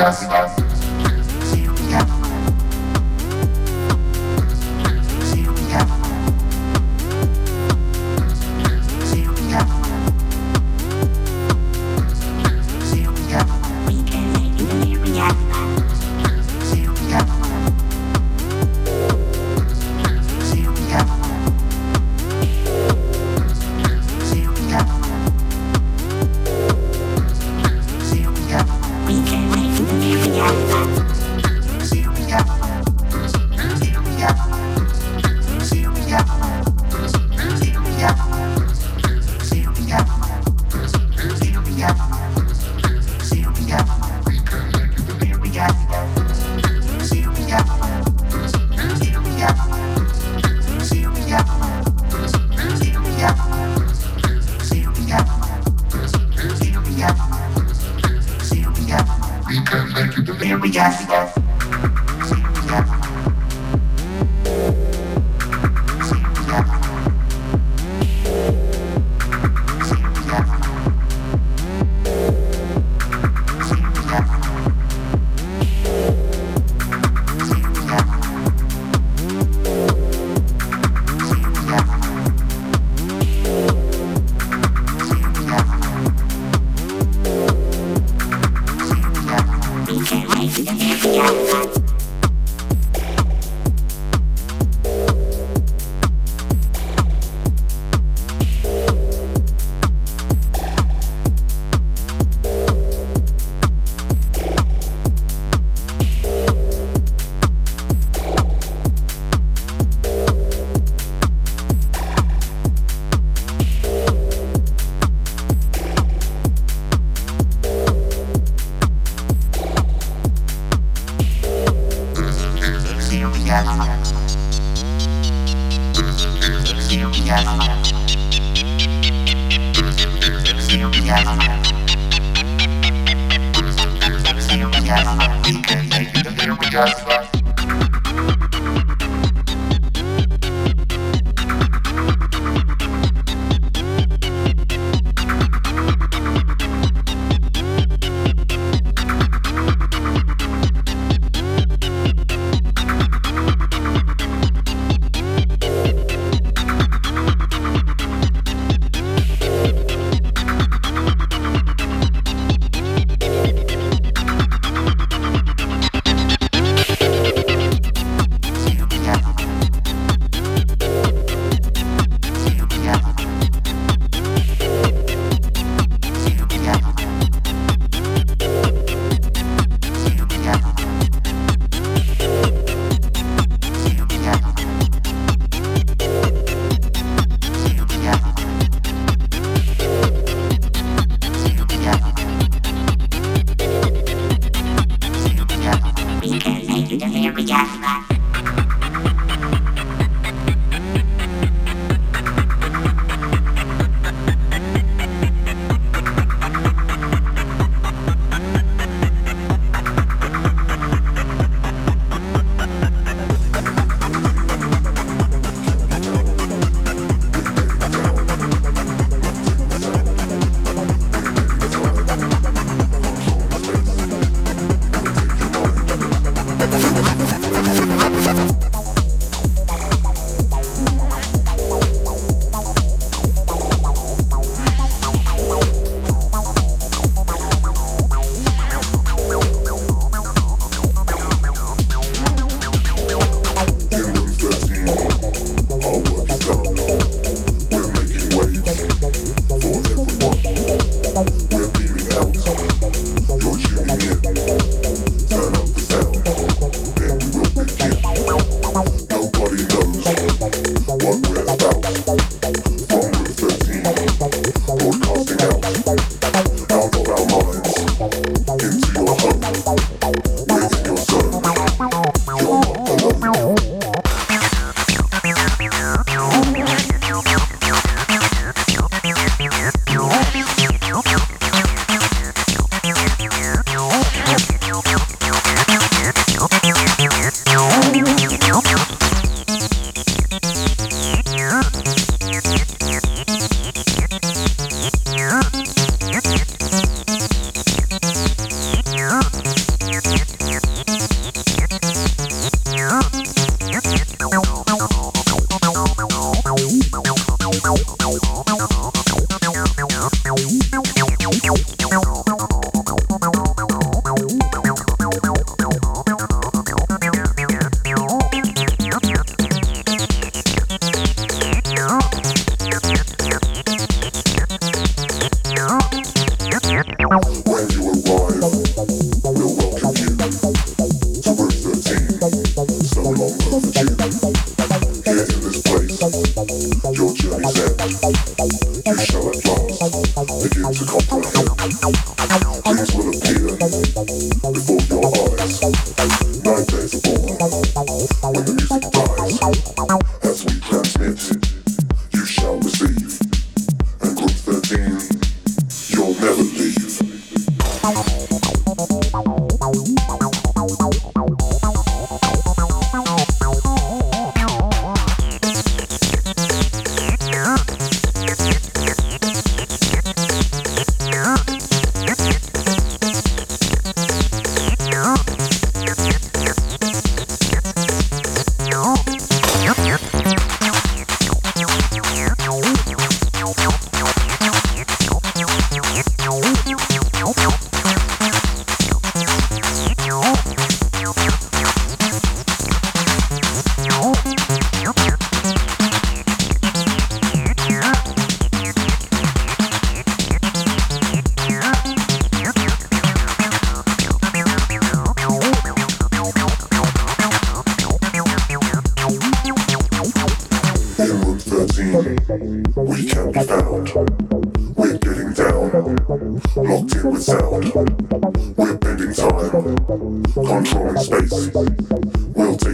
podcast. 0.00 0.29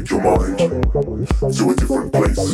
take 0.07 0.23
your 0.23 0.23
mind 0.23 0.59
to 0.59 1.71
a 1.71 1.75
different 1.75 2.13
place. 2.13 2.47